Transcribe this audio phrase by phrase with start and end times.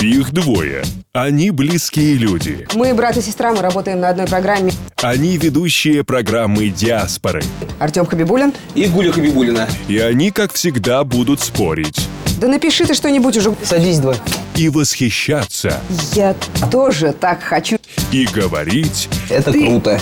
[0.00, 0.84] Их двое.
[1.12, 2.66] Они близкие люди.
[2.74, 4.72] Мы брат и сестра, мы работаем на одной программе.
[5.02, 7.42] Они ведущие программы «Диаспоры».
[7.80, 8.52] Артем Хабибулин.
[8.76, 9.68] И Гуля Хабибулина.
[9.88, 12.06] И они, как всегда, будут спорить.
[12.40, 13.52] Да напиши ты что-нибудь уже.
[13.64, 14.14] Садись, два.
[14.54, 15.80] И восхищаться.
[16.14, 16.34] Я
[16.70, 17.78] тоже так хочу.
[18.12, 20.00] И говорить Это Ты- круто.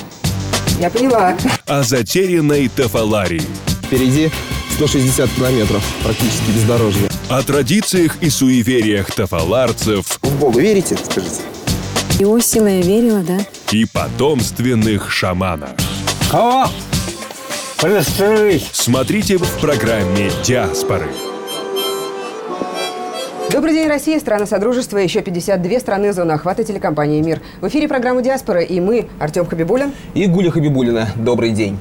[0.78, 1.34] Я поняла.
[1.64, 3.42] о затерянной Тафаларии.
[3.84, 4.30] Впереди
[4.76, 7.08] 160 километров, практически бездорожье.
[7.30, 11.40] О традициях и суевериях тафаларцев В Бога верите, скажите?
[12.18, 13.38] Иосила я верила, да?
[13.72, 15.70] и потомственных шаманах.
[16.30, 16.66] О!
[17.80, 18.68] Пристрелись!
[18.72, 21.08] Смотрите в программе «Диаспоры».
[23.50, 27.40] Добрый день, Россия, страна Содружества, еще 52 страны зоны охвата телекомпании «Мир».
[27.62, 29.92] В эфире программа «Диаспора» и мы, Артем Хабибулин.
[30.12, 31.08] И Гуля Хабибулина.
[31.16, 31.78] Добрый день.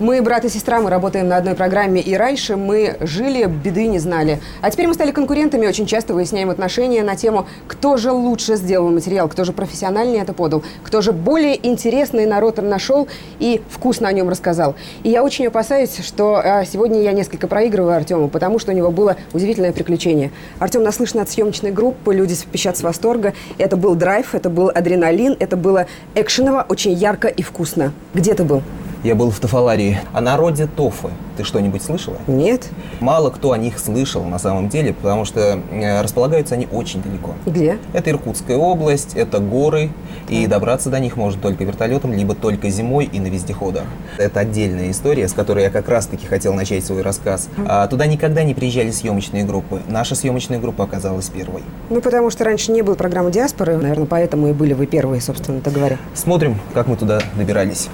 [0.00, 4.00] Мы брат и сестра, мы работаем на одной программе, и раньше мы жили, беды не
[4.00, 4.40] знали.
[4.60, 8.90] А теперь мы стали конкурентами, очень часто выясняем отношения на тему, кто же лучше сделал
[8.90, 13.06] материал, кто же профессиональнее это подал, кто же более интересный народ нашел
[13.38, 14.74] и вкусно о нем рассказал.
[15.04, 18.90] И я очень опасаюсь, что а, сегодня я несколько проигрываю Артему, потому что у него
[18.90, 20.32] было удивительное приключение.
[20.58, 23.32] Артем нас слышно от съемочной группы, люди пищат с восторга.
[23.58, 25.86] Это был драйв, это был адреналин, это было
[26.16, 27.92] экшеново, очень ярко и вкусно.
[28.12, 28.62] Где ты был?
[29.04, 30.00] Я был в Тафаларии.
[30.14, 31.10] О народе Тофы.
[31.36, 32.16] Ты что-нибудь слышала?
[32.26, 32.70] Нет?
[33.00, 37.34] Мало кто о них слышал на самом деле, потому что э, располагаются они очень далеко.
[37.44, 37.76] Где?
[37.92, 39.90] Это Иркутская область, это горы,
[40.30, 43.82] и добраться до них можно только вертолетом, либо только зимой и на вездеходах.
[44.16, 47.50] Это отдельная история, с которой я как раз-таки хотел начать свой рассказ.
[47.68, 49.82] А, туда никогда не приезжали съемочные группы.
[49.86, 51.62] Наша съемочная группа оказалась первой.
[51.90, 55.60] Ну, потому что раньше не было программы «Диаспоры», наверное, поэтому и были вы первые, собственно,
[55.62, 55.98] говоря.
[56.14, 57.90] Смотрим, как мы туда добирались.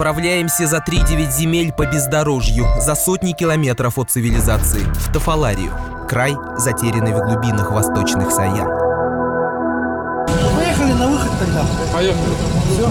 [0.00, 5.72] Отправляемся за 3-9 земель по бездорожью, за сотни километров от цивилизации, в Тафаларию,
[6.08, 8.66] край, затерянный в глубинах восточных Саян.
[10.56, 11.66] Поехали на выход тогда.
[11.92, 12.32] Поехали.
[12.72, 12.90] Все.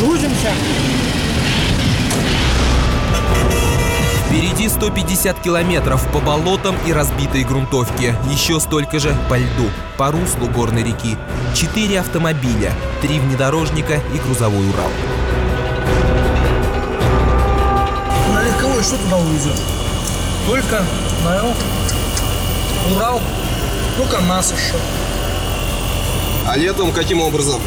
[0.00, 0.50] Грузимся.
[4.28, 9.68] Впереди 150 километров по болотам и разбитой грунтовке, еще столько же по льду,
[9.98, 11.16] по руслу горной реки,
[11.52, 12.70] четыре автомобиля,
[13.02, 15.23] три внедорожника и грузовой Урал.
[18.84, 19.56] Что туда увезет?
[20.46, 20.84] Только
[21.24, 21.54] на Эл,
[22.94, 23.20] Урал,
[23.96, 24.76] ну КамАЗ еще.
[26.46, 27.62] А летом каким образом?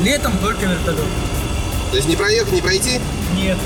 [0.00, 1.04] Летом только вертолет.
[1.90, 3.00] То есть не проехать, не пройти?
[3.36, 3.58] Нет.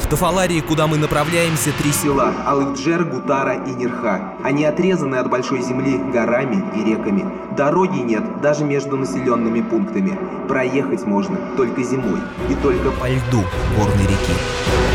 [0.00, 4.34] В Тафаларии, куда мы направляемся, три села– Алыкджер, Гутара и Нерха.
[4.44, 7.24] Они отрезаны от большой земли горами и реками.
[7.56, 10.16] Дороги нет даже между населенными пунктами.
[10.46, 13.44] Проехать можно только зимой и только по льду
[13.76, 14.85] горной реки.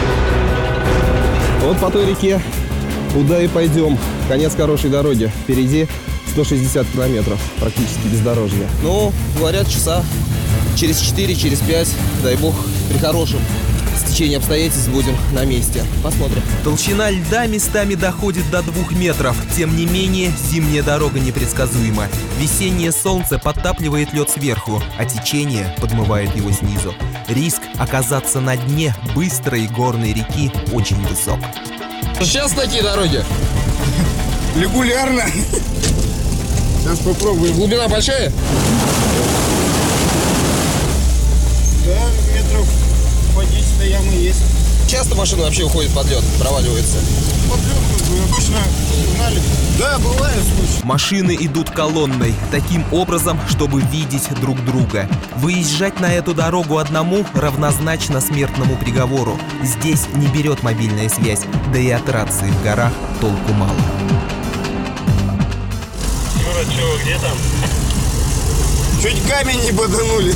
[1.61, 2.41] Вот по той реке,
[3.13, 3.97] куда и пойдем.
[4.27, 5.31] Конец хорошей дороги.
[5.43, 5.87] Впереди
[6.31, 8.67] 160 километров, практически бездорожье.
[8.81, 10.03] Ну, говорят, часа
[10.75, 11.87] через 4, через 5,
[12.23, 12.55] дай бог,
[12.89, 13.39] при хорошем
[14.21, 15.83] стечении обстоятельств будем на месте.
[16.03, 16.43] Посмотрим.
[16.63, 19.35] Толщина льда местами доходит до двух метров.
[19.57, 22.07] Тем не менее, зимняя дорога непредсказуема.
[22.39, 26.93] Весеннее солнце подтапливает лед сверху, а течение подмывает его снизу.
[27.29, 31.39] Риск оказаться на дне быстрой горной реки очень высок.
[32.19, 33.23] Сейчас такие дороги.
[34.55, 35.23] Регулярно.
[36.83, 37.55] Сейчас попробуем.
[37.55, 38.31] Глубина большая?
[41.87, 42.67] Да, метров
[43.81, 44.43] по 10 до ямы есть.
[44.87, 46.97] Часто машина вообще уходит под лед, проваливается.
[47.49, 48.57] Подлёгку обычно
[49.15, 49.41] знали.
[49.79, 50.83] Да, бывает случай.
[50.83, 55.07] Машины идут колонной, таким образом, чтобы видеть друг друга.
[55.37, 59.39] Выезжать на эту дорогу одному равнозначно смертному приговору.
[59.63, 61.41] Здесь не берет мобильная связь,
[61.73, 63.71] да и от рации в горах толку мало.
[69.01, 70.35] Чуть камень не боданули.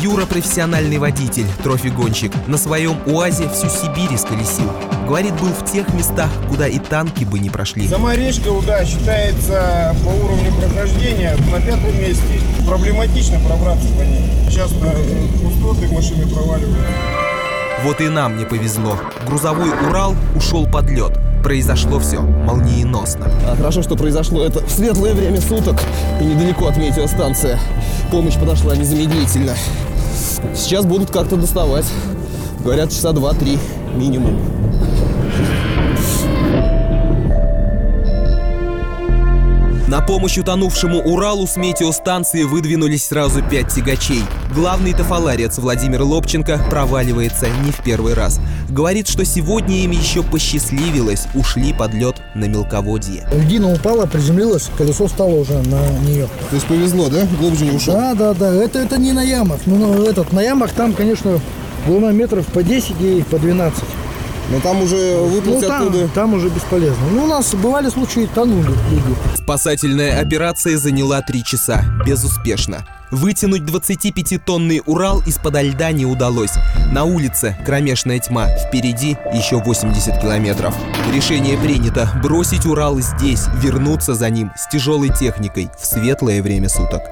[0.00, 2.30] Юра профессиональный водитель, трофи-гонщик.
[2.48, 4.70] На своем УАЗе всю Сибирь исколесил.
[5.06, 7.88] Говорит, был в тех местах, куда и танки бы не прошли.
[7.88, 12.40] Сама речка, да, считается по уровню прохождения на пятом месте.
[12.66, 14.28] Проблематично пробраться по ней.
[14.50, 16.76] Часто э, пустоты машины проваливают.
[17.82, 18.98] Вот и нам не повезло.
[19.26, 21.12] Грузовой Урал ушел под лед.
[21.42, 23.30] Произошло все молниеносно.
[23.46, 25.76] А хорошо, что произошло это в светлое время суток
[26.20, 27.58] и недалеко от метеостанции.
[28.10, 29.54] Помощь подошла незамедлительно.
[30.54, 31.86] Сейчас будут как-то доставать.
[32.60, 33.58] Говорят, часа два-три
[33.94, 34.40] минимум.
[39.88, 44.22] На помощь утонувшему Уралу с метеостанции выдвинулись сразу пять тягачей.
[44.52, 48.40] Главный тафаларец Владимир Лобченко проваливается не в первый раз.
[48.68, 53.26] Говорит, что сегодня им еще посчастливилось, ушли под лед на мелководье.
[53.32, 56.28] Льдина упала, приземлилась, колесо стало уже на нее.
[56.50, 57.26] То есть повезло, да?
[57.38, 57.94] Глубже не ушел?
[57.94, 58.52] Да, да, да.
[58.52, 59.60] Это, это не на ямах.
[59.66, 61.40] Ну, ну, этот, на ямах там, конечно,
[61.86, 63.84] глубина метров по 10 и по 12.
[64.50, 66.08] Но там уже Ну, выплыть там, оттуда.
[66.08, 67.04] там уже бесполезно.
[67.10, 69.14] Ну, у нас бывали случаи, тонули люди.
[69.42, 71.84] Спасательная операция заняла три часа.
[72.06, 72.86] Безуспешно.
[73.10, 76.50] Вытянуть 25-тонный Урал из-под льда не удалось.
[76.92, 80.74] На улице кромешная тьма, впереди еще 80 километров.
[81.12, 87.02] Решение принято– бросить Урал здесь, вернуться за ним с тяжелой техникой в светлое время суток.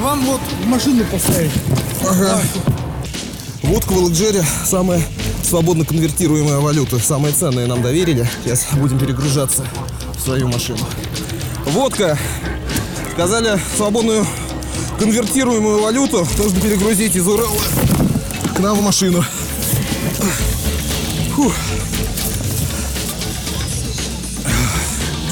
[0.00, 1.50] Вам вот машину поставить.
[2.08, 2.38] Ага.
[3.66, 5.02] Водка в Элджере самая
[5.42, 7.00] свободно конвертируемая валюта.
[7.00, 8.28] Самые ценные нам доверили.
[8.44, 9.66] Сейчас будем перегружаться
[10.16, 10.78] в свою машину.
[11.66, 12.16] Водка.
[13.12, 14.24] Сказали, свободную
[15.00, 17.58] конвертируемую валюту нужно перегрузить из Урала
[18.54, 19.24] к нам в машину.
[21.34, 21.52] Фух.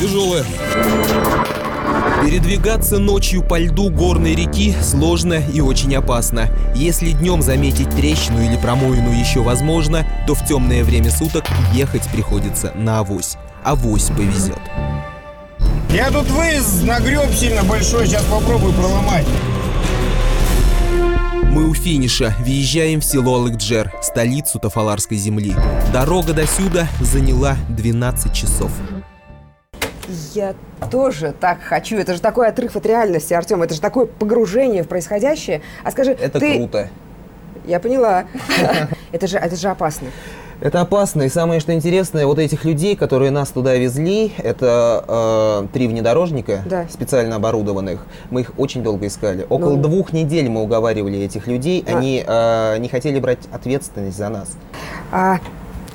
[0.01, 0.45] Тяжелая.
[2.25, 6.49] Передвигаться ночью по льду горной реки сложно и очень опасно.
[6.75, 11.45] Если днем заметить трещину или промоину еще возможно, то в темное время суток
[11.75, 13.37] ехать приходится на авось.
[13.63, 14.59] Авось повезет.
[15.91, 19.27] Я тут выезд нагреб сильно большой, сейчас попробую проломать.
[21.51, 25.55] Мы у финиша въезжаем в село Алыкджер, столицу Тафаларской земли.
[25.93, 28.73] Дорога до сюда заняла 12 часов.
[30.35, 30.55] Я
[30.91, 31.97] тоже так хочу.
[31.97, 33.63] Это же такой отрыв от реальности, Артем.
[33.63, 35.63] Это же такое погружение в происходящее.
[35.83, 36.57] А скажи, Это ты...
[36.57, 36.89] круто.
[37.67, 38.25] Я поняла.
[39.13, 40.09] Это же, это же опасно.
[40.61, 41.23] Это опасно.
[41.23, 46.63] И самое, что интересное, вот этих людей, которые нас туда везли, это э, три внедорожника,
[46.67, 46.87] Да.
[46.91, 48.07] специально оборудованных.
[48.31, 49.47] Мы их очень долго искали.
[49.49, 49.83] Около Ну.
[49.83, 51.85] двух недель мы уговаривали этих людей.
[51.87, 51.97] А.
[51.97, 54.57] Они э, не хотели брать ответственность за нас.
[55.11, 55.39] А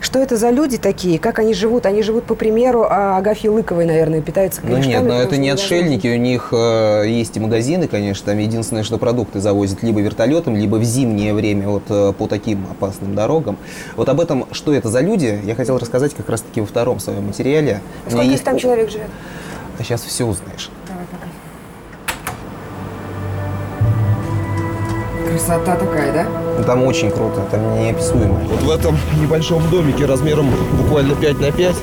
[0.10, 1.20] что это за люди такие?
[1.20, 1.86] Как они живут?
[1.86, 6.08] Они живут по примеру а, Агафьи Лыковой, наверное, питаются Ну нет, но это не отшельники,
[6.08, 10.78] у них э, есть и магазины, конечно, там единственное, что продукты завозят либо вертолетом, либо
[10.78, 13.58] в зимнее время вот э, по таким опасным дорогам.
[13.96, 17.28] Вот об этом, что это за люди, я хотел рассказать как раз-таки во втором своем
[17.28, 17.80] материале.
[18.08, 19.10] Сколько есть там человек живет?
[19.78, 20.72] А сейчас все узнаешь.
[25.40, 26.28] Красота такая, да?
[26.58, 28.40] Ну, Там очень круто, там неописуемо.
[28.40, 31.76] Вот в этом небольшом домике размером буквально 5 на 5,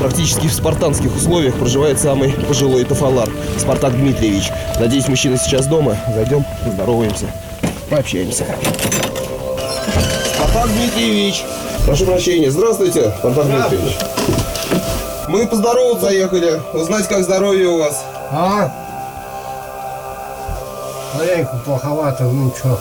[0.00, 4.50] практически в спартанских условиях проживает самый пожилой тафалар, Спартак Дмитриевич.
[4.80, 5.96] Надеюсь, мужчина сейчас дома.
[6.12, 7.26] Зайдем, поздороваемся,
[7.88, 8.44] пообщаемся.
[10.34, 11.44] Спартак Дмитриевич!
[11.86, 12.50] Прошу прощения.
[12.50, 13.96] Здравствуйте, Спартак Дмитриевич.
[15.28, 18.04] Мы поздороваться ехали, узнать, как здоровье у вас.
[18.32, 18.87] А?
[21.18, 22.78] Маленько плоховато, ну что.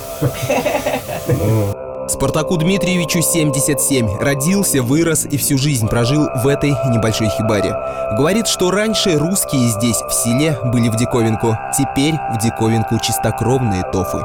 [2.07, 4.19] Спартаку Дмитриевичу 77.
[4.19, 7.75] Родился, вырос и всю жизнь прожил в этой небольшой хибаре.
[8.15, 11.57] Говорит, что раньше русские здесь, в селе, были в диковинку.
[11.75, 14.19] Теперь в диковинку чистокровные тофы.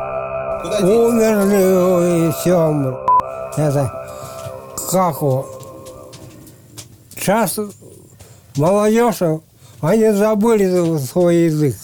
[0.82, 3.00] Умерли и все.
[3.56, 4.08] Это
[4.90, 5.46] как его?
[7.16, 7.58] Сейчас
[8.56, 9.22] молодежь,
[9.80, 11.76] они забыли свой язык.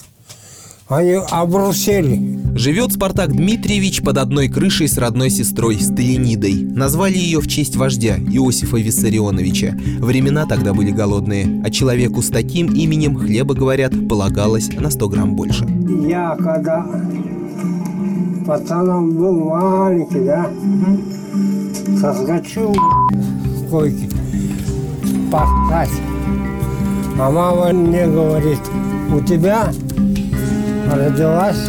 [0.89, 2.39] Они обрусели.
[2.57, 6.65] Живет Спартак Дмитриевич под одной крышей с родной сестрой Сталинидой.
[6.65, 9.77] Назвали ее в честь вождя Иосифа Виссарионовича.
[9.99, 15.37] Времена тогда были голодные, а человеку с таким именем, хлеба, говорят, полагалось на 100 грамм
[15.37, 15.67] больше.
[16.09, 16.87] Я когда
[18.47, 20.51] пацаном был маленький, да,
[22.01, 24.09] соскочил с койки
[25.29, 25.91] спасать.
[27.21, 28.61] А мама мне говорит,
[29.15, 29.71] у тебя
[30.91, 31.69] родилась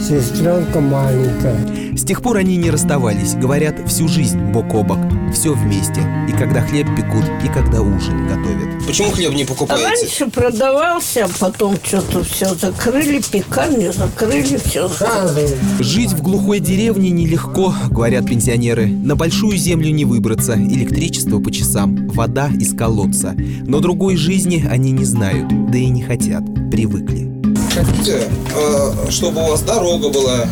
[0.00, 1.96] сестренка маленькая.
[1.96, 4.98] С тех пор они не расставались, говорят, всю жизнь бок о бок,
[5.32, 6.00] все вместе.
[6.28, 8.86] И когда хлеб пекут, и когда ужин готовят.
[8.86, 9.84] Почему хлеб не покупаете?
[9.84, 15.56] Раньше продавался, а потом что-то все закрыли, пекарню закрыли, все закрыли.
[15.78, 18.86] Жить в глухой деревне нелегко, говорят пенсионеры.
[18.88, 23.34] На большую землю не выбраться, электричество по часам, вода из колодца.
[23.66, 27.33] Но другой жизни они не знают, да и не хотят, привыкли.
[27.74, 30.46] Хотите, э, чтобы у вас дорога была?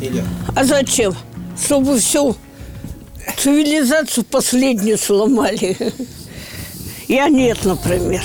[0.00, 0.24] Или...
[0.56, 1.14] А зачем?
[1.62, 2.34] Чтобы всю
[3.36, 5.76] цивилизацию последнюю сломали.
[7.08, 8.22] Я нет, например.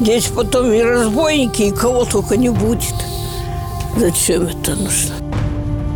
[0.00, 2.94] Здесь потом и разбойники, и кого только не будет.
[3.96, 5.14] Зачем это нужно?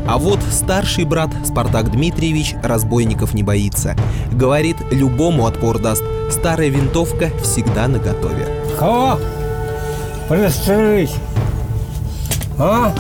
[0.08, 3.94] А вот старший брат Спартак Дмитриевич разбойников не боится.
[4.32, 6.02] Говорит, любому отпор даст.
[6.30, 8.48] Старая винтовка всегда наготове.
[8.78, 9.20] Кого?
[10.28, 11.10] Пристрелить.
[12.60, 12.92] А?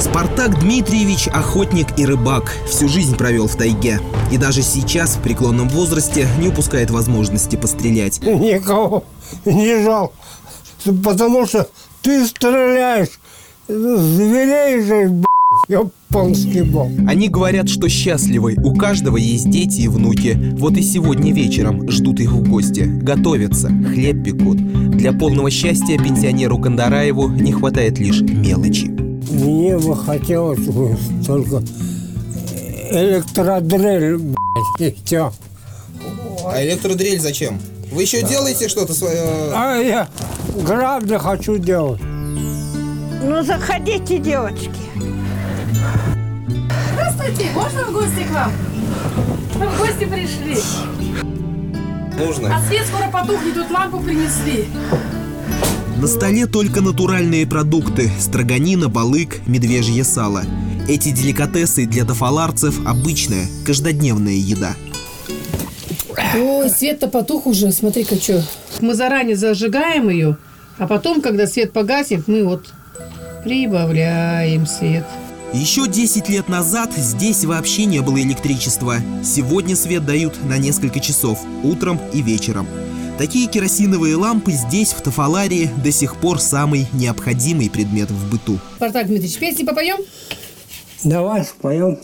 [0.00, 2.56] Спартак Дмитриевич– охотник и рыбак.
[2.66, 4.00] Всю жизнь провел в тайге.
[4.32, 8.20] И даже сейчас, в преклонном возрасте, не упускает возможности пострелять.
[8.22, 9.04] Никого
[9.44, 10.14] не жалко.
[11.04, 11.68] Потому что
[12.00, 13.20] ты стреляешь.
[13.68, 15.22] Зверей же,
[15.68, 16.88] японский бог.
[17.06, 18.56] Они говорят, что счастливы.
[18.64, 20.54] У каждого есть дети и внуки.
[20.58, 22.80] Вот и сегодня вечером ждут их в гости.
[22.80, 24.58] Готовятся, хлеб пекут.
[25.00, 28.88] Для полного счастья пенсионеру Кандараеву не хватает лишь мелочи.
[29.30, 30.94] Мне бы хотелось бы
[31.26, 31.62] только
[32.90, 35.32] электродрель, блядь, и все.
[36.44, 37.58] А электродрель зачем?
[37.90, 39.22] Вы еще делаете что-то свое?
[39.54, 40.06] А я
[40.66, 42.02] грабли хочу делать.
[42.02, 44.70] Ну, заходите, девочки.
[46.92, 48.52] Здравствуйте, можно в гости к вам?
[49.58, 50.58] Мы в гости пришли.
[52.26, 52.56] Нужно.
[52.56, 54.66] А свет скоро потухнет, тут лампу принесли.
[56.00, 60.42] На столе только натуральные продукты– строганина, балык, медвежье сало.
[60.88, 64.74] Эти деликатесы для тафаларцев– обычная, каждодневная еда.
[66.34, 68.42] Ой, свет-то потух уже, смотри-ка что.
[68.80, 70.38] Мы заранее зажигаем ее,
[70.78, 72.72] а потом, когда свет погасит, мы вот
[73.44, 75.04] прибавляем свет.
[75.52, 78.98] Еще 10 лет назад здесь вообще не было электричества.
[79.24, 82.68] Сегодня свет дают на несколько часов, утром и вечером.
[83.18, 88.58] Такие керосиновые лампы здесь, в Тафаларии, до сих пор самый необходимый предмет в быту.
[88.76, 89.98] Спартак Дмитриевич, песни попоем?
[91.02, 91.98] Давай споем.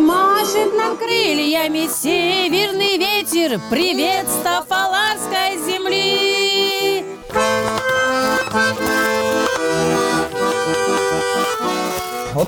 [0.00, 6.01] Машет нам крыльями северный ветер, Привет с Тафаларской земли!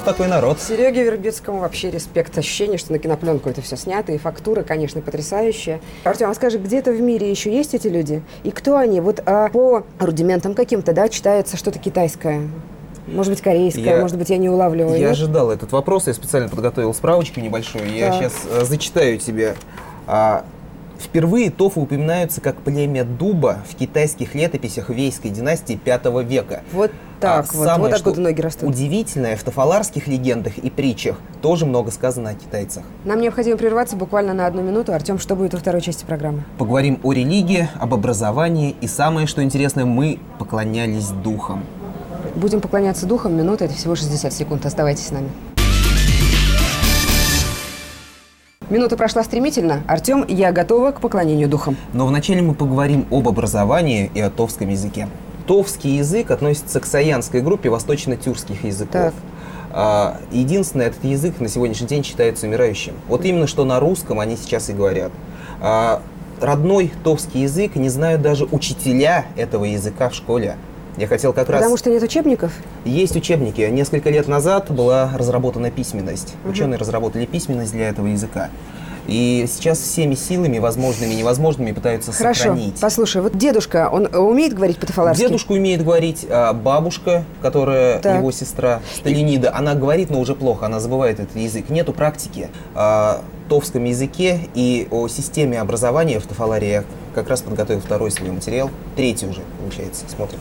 [0.04, 0.60] Такой народ.
[0.60, 2.36] Сереге Вербицкому вообще респект.
[2.38, 5.80] Ощущение, что на кинопленку это все снято, и фактура, конечно, потрясающая.
[6.04, 8.22] Артем, а скажи, где-то в мире еще есть эти люди?
[8.44, 9.00] И кто они?
[9.00, 12.42] Вот а, по рудиментам каким-то, да, читается что-то китайское.
[13.06, 14.94] Может быть, корейское, Я- может быть, я не улавливаю.
[14.94, 15.10] Я нет?
[15.12, 17.90] ожидал этот вопрос, я специально подготовил справочку небольшую.
[17.92, 18.14] Я Так.
[18.30, 19.56] сейчас зачитаю тебе.
[20.06, 20.44] А,
[20.98, 26.62] впервые тофу упоминаются как племя дуба в китайских летописях Вейской династии V века.
[26.72, 26.92] Вот
[27.24, 28.68] так А вот, самое, вот откуда ноги растут.
[28.68, 32.84] Удивительное, в тафаларских легендах и притчах тоже много сказано о китайцах.
[33.04, 34.92] Нам необходимо прерваться буквально на одну минуту.
[34.92, 36.44] Артем, что будет во второй части программы?
[36.58, 41.64] Поговорим о религии, об образовании и самое, что интересно, мы поклонялись духам.
[42.36, 43.34] Будем поклоняться духам.
[43.36, 44.66] Минута– это всего 60 секунд.
[44.66, 45.30] Оставайтесь с нами.
[48.70, 49.82] Минута прошла стремительно.
[49.86, 51.76] Артем, я готова к поклонению духам.
[51.92, 55.08] Но вначале мы поговорим об образовании и о товском языке.
[55.46, 58.92] Товский язык относится к саянской группе восточно-тюркских языков.
[58.92, 59.14] Так.
[59.72, 62.94] А, Единственное, этот язык на сегодняшний день считается умирающим.
[63.08, 65.12] Вот именно что на русском они сейчас и говорят.
[65.60, 66.00] А,
[66.40, 70.56] Родной товский язык не знают даже учителя этого языка в школе.
[70.96, 71.60] Я хотел как раз...
[71.60, 72.52] Потому что нет учебников?
[72.84, 73.62] Есть учебники.
[73.62, 76.34] Несколько лет назад была разработана письменность.
[76.42, 76.52] Мгм.
[76.52, 78.50] Ученые разработали письменность для этого языка.
[79.06, 82.40] И сейчас всеми силами, возможными и невозможными, пытаются Хорошо.
[82.44, 82.80] сохранить.
[82.80, 85.20] Послушай, вот дедушка, он э, умеет говорить по-тафаларски?
[85.20, 88.18] Дедушка умеет говорить, а бабушка, которая Так.
[88.18, 91.68] его сестра, Сталинида, она говорит, но уже плохо, она забывает этот язык.
[91.68, 96.70] Нету практики о товском языке и о системе образования в Тафаларе.
[96.70, 96.84] Я
[97.14, 100.04] как раз подготовил второй свой материал, третий уже, получается.
[100.08, 100.40] Смотрим.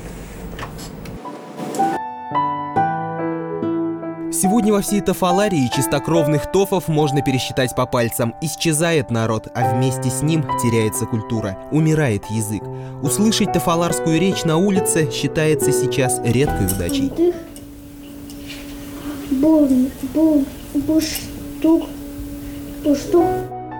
[4.43, 8.35] Сегодня во всей Тафаларии чистокровных тофов можно пересчитать по пальцам.
[8.41, 11.57] Исчезает народ, а вместе с ним теряется культура.
[11.71, 12.61] Умирает язык.
[13.01, 17.13] Услышать тафаларскую речь на улице считается сейчас редкой удачей.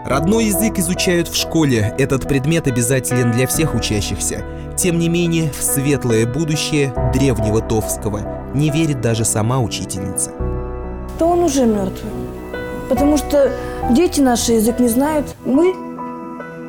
[0.06, 1.94] Родной язык изучают в школе.
[1.98, 4.46] Этот предмет обязателен для всех учащихся.
[4.78, 10.53] Тем не менее, в светлое будущее древнего Товского не верит даже сама учительница.
[11.18, 12.12] То он уже мертвый.
[12.90, 13.52] Потому что
[13.92, 15.36] дети наши язык не знают.
[15.46, 15.76] Мы,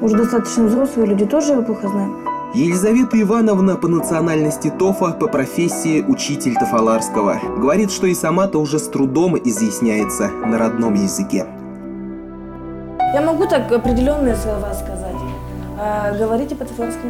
[0.01, 2.17] уже достаточно взрослые люди, тоже его плохо знаем.
[2.55, 7.41] Елизавета Ивановна по национальности Тофа, по профессии учитель Тафаларского.
[7.59, 11.47] Говорит, что и сама-то уже с трудом изъясняется на родном языке.
[13.13, 15.17] Я могу так определенные слова сказать.
[15.81, 17.07] А, говорите по-тафарски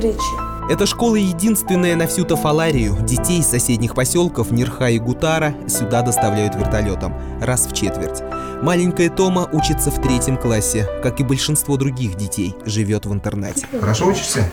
[0.00, 0.47] речи.
[0.68, 2.94] Эта школа единственная на всю Тафаларию.
[3.00, 8.22] Детей из соседних поселков Нирха и Гутара сюда доставляют вертолетом раз в четверть.
[8.62, 13.66] Маленькая Тома учится в третьем классе, как и большинство других детей, живет в интернате.
[13.80, 14.50] Хорошо учишься?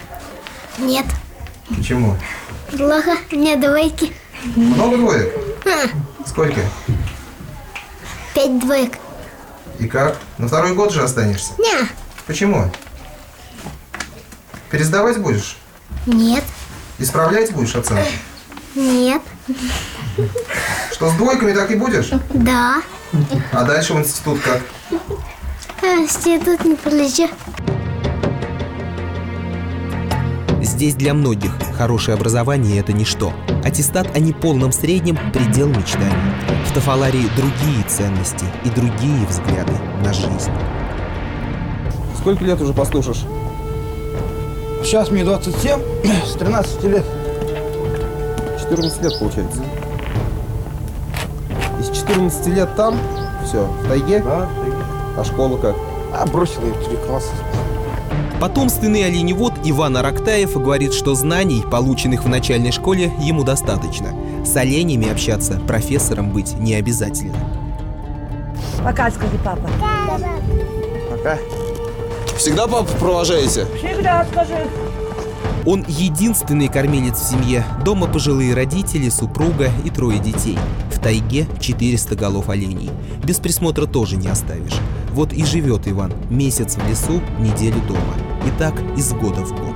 [0.77, 1.05] Нет.
[1.75, 2.15] Почему?
[2.71, 3.17] Плохо.
[3.31, 4.13] У меня двойки.
[4.55, 5.33] Много двоек?
[5.65, 6.61] А, Сколько?
[8.33, 8.93] пять двоек.
[9.79, 10.17] И как?
[10.37, 11.53] На второй год же останешься?
[11.57, 11.87] Не.
[12.27, 12.71] Почему?
[14.69, 15.57] Пересдавать будешь?
[16.05, 16.43] Нет.
[16.97, 18.11] Исправлять будешь оценки?
[18.75, 19.21] Нет.
[20.91, 22.11] Что, с двойками так и будешь?
[22.33, 22.81] Да.
[23.51, 24.61] А дальше в институт как?
[25.81, 27.29] А, Институт не полечу.
[30.61, 33.33] Здесь для многих хорошее образование– это ничто.
[33.63, 36.11] Аттестат о неполном среднем– предел мечтаний.
[36.69, 40.51] В Тафаларии другие ценности и другие взгляды на жизнь.
[42.19, 43.25] Сколько лет уже послушаешь?
[44.85, 45.79] Сейчас мне 27,
[46.27, 47.03] с 13 лет.
[48.59, 49.63] 14 лет получается.
[51.81, 52.95] Из 14 лет там,
[53.43, 54.19] все, в тайге?
[54.19, 54.47] Да,
[55.17, 55.75] А школа как?
[56.13, 57.31] А, бросил я три класса.
[58.39, 64.13] Потомственный оленевод Иван Арактаев говорит, что знаний, полученных в начальной школе, ему достаточно.
[64.45, 67.39] С оленями общаться профессором быть не обязательно.
[68.83, 69.67] Пока, скажи, папа.
[71.09, 71.39] Пока.
[72.37, 73.65] Всегда папу провожаете?
[73.77, 74.67] Всегда скажи.
[75.65, 77.65] Он единственный кормилец в семье.
[77.83, 80.59] Дома пожилые родители, супруга и трое детей.
[80.91, 82.91] В тайге 400 голов оленей.
[83.23, 84.75] Без присмотра тоже не оставишь.
[85.11, 86.13] Вот и живет Иван.
[86.29, 88.13] Месяц в лесу, неделю дома.
[88.45, 89.75] И так из года в год.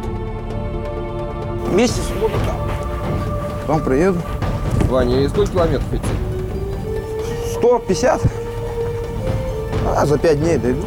[1.73, 2.57] Месяц буду там.
[3.61, 4.21] Потом приеду.
[4.89, 6.07] Ваня, и сколько километров идти?
[7.55, 8.21] 150.
[9.95, 10.85] А, за пять дней дойду.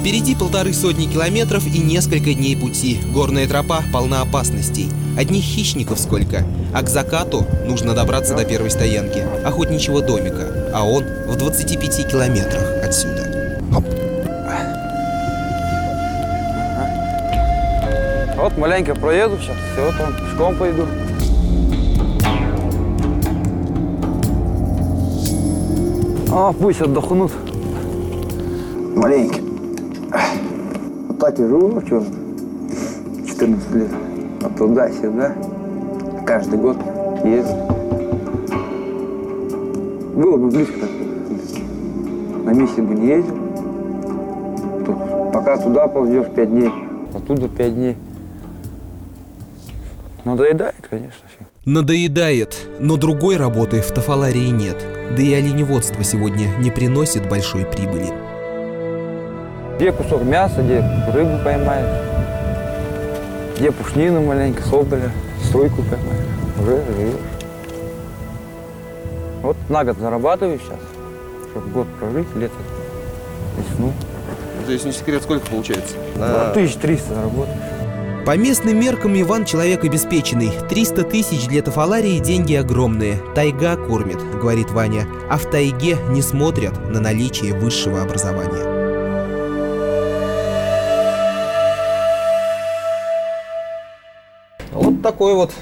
[0.00, 2.98] Впереди полторы сотни километров и несколько дней пути.
[3.12, 4.88] Горная тропа полна опасностей.
[5.18, 6.46] Одних хищников сколько.
[6.72, 10.72] А к закату нужно добраться до первой стоянки, охотничьего домика.
[10.74, 13.60] А он в 25 километрах отсюда.
[18.38, 20.86] Вот маленько проеду сейчас, все, там пешком пойду.
[26.32, 27.32] А, пусть отдохнут.
[28.96, 29.39] Маленький.
[31.40, 32.04] Живу, что
[33.26, 33.88] 14 лет.
[34.42, 35.34] А туда-сюда.
[36.26, 36.76] Каждый год
[37.24, 37.56] езжу.
[40.14, 40.86] Было бы близко.
[42.44, 43.36] На миссии бы не ездил.
[44.84, 44.96] Тут
[45.32, 46.70] пока туда ползешь 5 дней,
[47.14, 47.96] оттуда 5 дней.
[50.24, 51.26] Надоедает, конечно.
[51.64, 54.76] Надоедает, но другой работы в Тафаларии нет.
[55.16, 58.29] Да и оленеводство сегодня не приносит большой прибыли.
[59.80, 61.88] Где кусок мяса, где рыбу поймаешь,
[63.56, 65.10] где пушнину маленько, соболя,
[65.42, 66.26] стойку поймаешь.
[66.60, 67.14] Уже живешь.
[69.40, 70.80] Вот на год зарабатываю сейчас,
[71.50, 72.52] чтобы год прожить, лето,
[73.56, 73.94] весну.
[74.66, 75.94] То есть не секрет, сколько получается?
[76.14, 77.58] На 1300 заработаешь.
[78.26, 80.52] По местным меркам Иван человек обеспеченный.
[80.68, 83.16] 300 тысяч для Тафаларии деньги огромные.
[83.34, 85.06] Тайга кормит, говорит Ваня.
[85.30, 88.69] А в тайге не смотрят на наличие высшего образования.
[95.20, 95.52] Такой вот.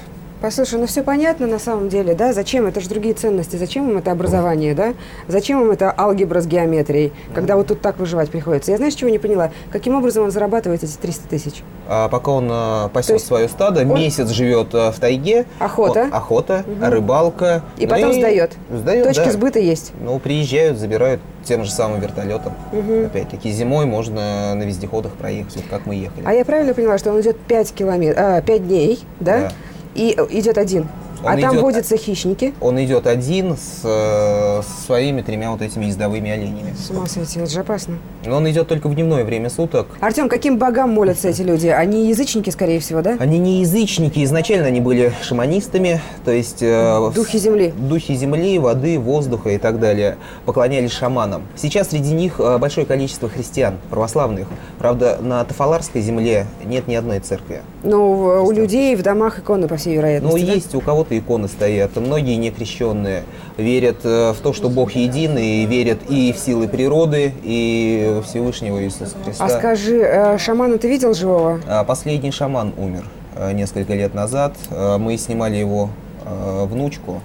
[0.41, 2.31] Послушай, ну все понятно на самом деле, да?
[2.31, 2.65] Зачем?
[2.65, 3.57] Это же другие ценности.
[3.57, 4.93] Зачем им это образование, да?
[5.27, 8.71] Зачем им это алгебра с геометрией, когда вот тут так выживать приходится?
[8.71, 9.51] Я знаешь, чего не поняла?
[9.69, 11.61] Каким образом он зарабатывает эти 300 тысяч?
[11.89, 15.45] А пока он а, пасет есть свое стадо, он- месяц живет а, в тайге.
[15.59, 16.03] Охота.
[16.03, 16.85] Он- охота, Мгм.
[16.89, 17.63] рыбалка.
[17.77, 18.53] И Ну потом сдает.
[18.71, 19.31] Сдает, Точки да.
[19.31, 19.91] сбыта есть.
[20.01, 22.53] Ну, приезжают, забирают тем же самым вертолетом.
[22.71, 23.07] Мгм.
[23.07, 26.23] Опять-таки, зимой можно на вездеходах проехать, вот как мы ехали.
[26.25, 29.39] А я правильно поняла, что он идет 5 километров, 5 дней, да?
[29.41, 29.51] Да.
[29.95, 30.87] И идет один.
[31.23, 32.53] А Он там идет- водятся хищники.
[32.61, 36.73] Он идет один с, э, со своими тремя вот этими ездовыми оленями.
[36.77, 37.97] С ума сойти, это же опасно.
[38.25, 39.87] Но он идет только в дневное время суток.
[39.99, 41.67] Артем, каким богам молятся эти люди?
[41.67, 43.17] Они язычники, скорее всего, да?
[43.19, 46.57] Они не язычники, изначально они были шаманистами, то есть...
[46.61, 47.73] э, Духи земли.
[47.77, 50.17] Духи земли, воды, воздуха и так далее.
[50.45, 51.43] Поклонялись шаманам.
[51.55, 54.47] Сейчас среди них э, большое количество христиан, православных.
[54.77, 57.61] Правда, на Тафаларской земле нет ни одной церкви.
[57.83, 60.45] Ну, в- у людей в домах иконы, по всей Ну, вероятности.
[60.45, 60.53] да?
[60.53, 61.95] есть у кого-то иконы стоят.
[61.95, 63.23] Многие некрещенные
[63.57, 68.83] верят э, в то, что Бог един, и верят и в силы природы, и Всевышнего
[68.83, 69.45] Иисуса Христа.
[69.45, 71.59] А скажи, э, шамана ты видел живого?
[71.67, 74.55] А, Последний шаман умер э, несколько лет назад.
[74.69, 75.89] Мы снимали его
[76.25, 77.21] внучку.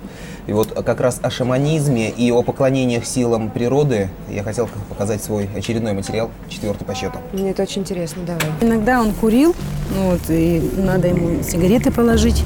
[0.47, 5.49] И вот как раз о шаманизме и о поклонениях силам природы я хотел показать свой
[5.57, 7.18] очередной материал, четвертый по счету.
[7.33, 8.42] Мне это очень интересно, давай.
[8.61, 9.55] Иногда он курил,
[9.97, 12.44] ну вот, и надо ему сигареты положить,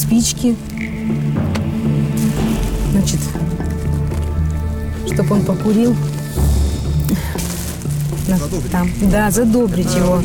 [0.00, 0.56] спички.
[2.92, 3.20] Значит,
[5.12, 5.94] чтобы он покурил.
[8.28, 8.38] На-
[8.70, 8.88] Там.
[9.10, 10.20] Да, задобрить его.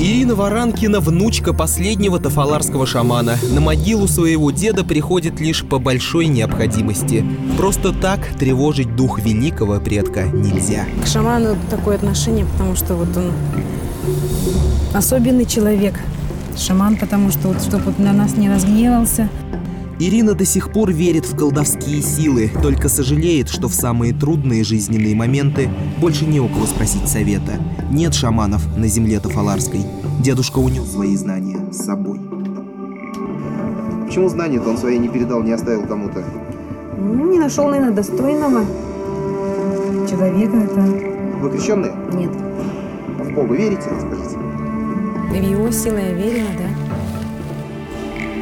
[0.00, 3.36] Ирина Варанкина– внучка последнего тафаларского шамана.
[3.52, 7.24] На могилу своего деда приходит лишь по большой необходимости.
[7.58, 10.86] Просто так тревожить дух великого предка нельзя.
[11.04, 13.30] К шаману такое отношение, потому что вот он
[14.94, 16.00] особенный человек.
[16.56, 19.28] Шаман, потому что вот, чтобы вот на нас не разгневался.
[20.00, 25.14] Ирина до сих пор верит в колдовские силы, только сожалеет, что в самые трудные жизненные
[25.14, 25.68] моменты
[26.00, 27.52] больше не у кого спросить совета.
[27.92, 29.82] Нет шаманов на земле Тафаларской.
[30.20, 32.20] Дедушка унес свои знания с собой.
[34.06, 36.24] Почему знания-то он свои не передал, не оставил кому-то?
[36.98, 38.64] Ну, не нашел, наверное, достойного
[40.08, 40.56] человека.
[40.56, 40.80] Это
[41.40, 41.92] Вы крещенные?
[42.12, 42.30] нет.
[43.20, 43.88] В Бога верите,
[45.30, 46.68] В его силы я верила, да.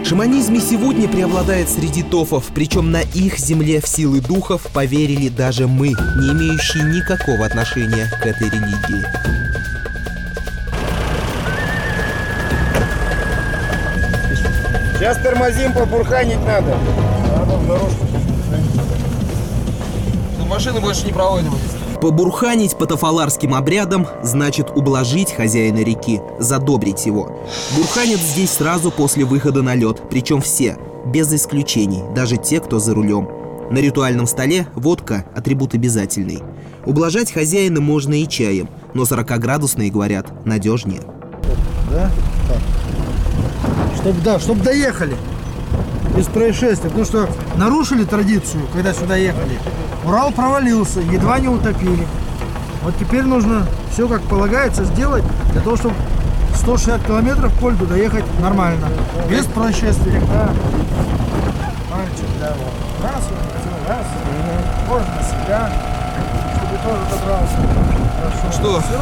[0.02, 5.66] В шаманизме сегодня преобладает среди тофов, причем на их земле в силы духов поверили даже
[5.66, 9.04] мы, не имеющие никакого отношения к этой религии.
[14.98, 16.76] Сейчас тормозим, побурханить надо.
[17.36, 18.06] Надо в дорожку.
[20.38, 21.52] Ну, машины больше не проводим.
[22.02, 27.38] Побурханить по тафаларским обрядам значит ублажить хозяина реки, задобрить его.
[27.76, 32.92] Бурханят здесь сразу после выхода на лед, причем все, без исключений, даже те, кто за
[32.92, 33.28] рулем.
[33.70, 36.42] На ритуальном столе водка– атрибут обязательный.
[36.84, 41.02] Ублажать хозяина можно и чаем, но 40-градусные, говорят, надежнее.
[41.88, 42.10] Да?
[43.94, 45.14] Чтобы, да, чтобы доехали
[46.16, 46.90] без происшествий.
[46.90, 49.58] Потому что нарушили традицию, когда сюда ехали.
[50.04, 52.06] Урал провалился, едва не утопили.
[52.82, 55.22] Вот теперь нужно все как полагается сделать
[55.52, 55.94] для того, чтобы
[56.56, 58.88] 160 километров по льду доехать нормально.
[59.30, 60.20] Без происшествий.
[60.32, 60.50] Да.
[61.90, 63.04] Мальчик, да, вот.
[63.04, 64.06] Раз, вот, раз.
[64.88, 65.72] Можно на себя,
[66.56, 67.56] чтобы тоже добрался.
[68.20, 68.52] Хорошо.
[68.52, 68.80] Что?
[68.80, 69.00] Всё?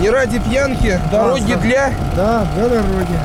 [0.00, 1.92] Не ради пьянки, дороги Да, для...
[2.16, 3.18] Да, для дороги.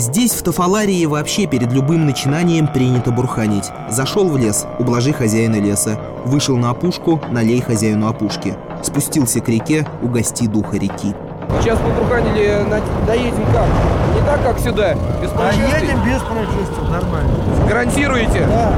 [0.00, 3.66] Здесь, в Тафаларии, вообще перед любым начинанием принято бурханить.
[3.90, 6.00] Зашел в лес, ублажи хозяина леса.
[6.24, 8.54] Вышел на опушку, налей хозяину опушки.
[8.82, 11.14] Спустился к реке, угости духа реки.
[11.60, 13.66] Сейчас побурханили, на- доедем как?
[14.14, 15.82] Не так, как сюда, без А происшествий?
[15.88, 17.32] едем без происшествий, нормально.
[17.68, 18.46] Гарантируете?
[18.46, 18.72] Да.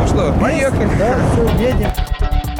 [0.00, 0.90] Ну что, поехали.
[0.98, 1.88] Да, все, едем.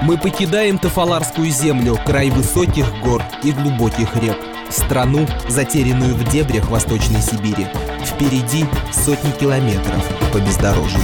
[0.00, 4.38] Мы покидаем Тафаларскую землю, край высоких гор и глубоких рек.
[4.74, 7.68] Страну, затерянную в дебрях Восточной Сибири.
[8.04, 11.00] Впереди сотни километров по бездорожью.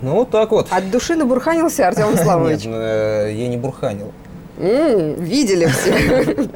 [0.00, 0.68] Ну, вот так вот.
[0.70, 2.64] От души набурханился Артем Славович.
[2.64, 4.12] Нет, э, я не бурханил.
[4.58, 6.48] М, Видели все.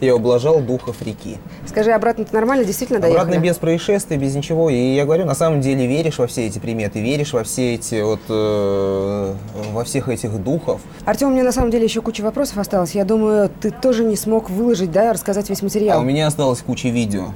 [0.00, 1.38] Я ублажал духов реки.
[1.66, 3.20] Скажи, обратно-то нормально действительно доехали?
[3.22, 4.70] Обратно без происшествий, без ничего.
[4.70, 8.02] И я говорю, на самом деле веришь во все эти приметы, веришь во все эти
[8.02, 9.34] вот, э,
[9.72, 10.80] во всех этих духов.
[11.04, 12.92] Артем, у меня на самом деле еще куча вопросов осталось.
[12.94, 16.00] Я думаю, ты тоже не смог выложить, да, рассказать весь А материал.
[16.00, 17.26] у меня осталось куча видео.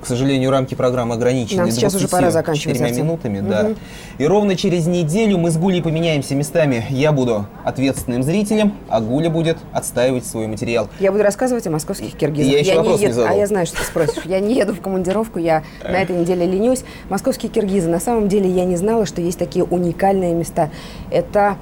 [0.00, 1.62] К сожалению, рамки программы ограничены.
[1.62, 3.06] Нам сейчас уже пора заканчивать, 24 Артем.
[3.06, 3.50] минутами, Мгм.
[3.50, 3.70] да.
[4.18, 6.86] И ровно через неделю мы с Гулей поменяемся местами.
[6.88, 10.88] Я буду ответственным зрителем, а Гуля будет отстаивать свой материал.
[11.00, 12.50] Я буду рассказывать о московских киргизах.
[12.52, 13.32] Я еще вопрос не еду, задал.
[13.32, 14.24] А я знаю, что ты спросишь.
[14.24, 16.82] Я не еду в командировку, я на этой неделе ленюсь.
[17.10, 17.88] Московские киргизы.
[17.90, 20.70] На самом деле я не знала, что есть такие уникальные места.
[21.10, 21.56] Это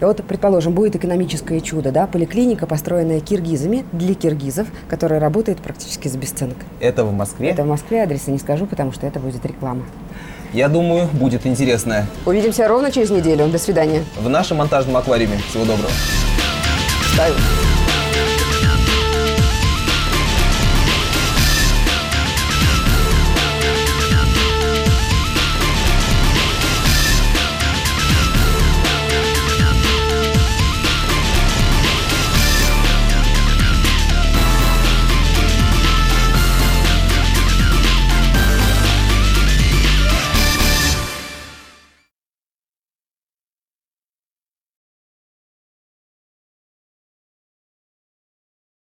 [0.00, 6.18] вот, предположим, будет экономическое чудо, да, поликлиника, построенная киргизами для киргизов, которая работает практически за
[6.18, 6.56] бесценок.
[6.80, 7.50] Это в Москве.
[7.50, 9.82] Это в Москве, адреса не скажу, потому что это будет реклама.
[10.52, 12.06] Я думаю, будет интересно.
[12.26, 13.48] Увидимся ровно через неделю.
[13.48, 14.04] До свидания.
[14.16, 15.38] В нашем монтажном аквариуме.
[15.48, 15.90] Всего доброго.
[17.12, 17.63] Ставим.